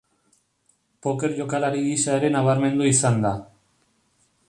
Poker 1.07 1.35
jokalari 1.41 1.85
gisa 1.89 2.17
ere 2.23 2.35
nabarmendu 2.39 2.91
izan 2.97 3.25
da. 3.27 3.37